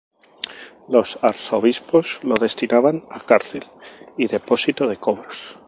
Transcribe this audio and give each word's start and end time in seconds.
Los 0.87 1.23
arzobispos 1.23 2.23
lo 2.23 2.33
destinaban 2.33 3.03
a 3.11 3.19
cárcel 3.19 3.67
y 4.17 4.25
depósito 4.25 4.87
de 4.87 4.97
cobros. 4.97 5.59